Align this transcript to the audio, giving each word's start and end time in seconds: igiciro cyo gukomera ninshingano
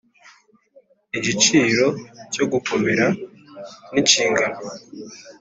igiciro 1.17 1.85
cyo 2.33 2.45
gukomera 2.51 3.05
ninshingano 3.91 4.57